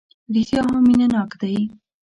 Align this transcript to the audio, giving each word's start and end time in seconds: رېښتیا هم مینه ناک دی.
رېښتیا 0.33 0.61
هم 0.67 0.81
مینه 0.87 1.07
ناک 1.13 1.31
دی. 1.41 1.57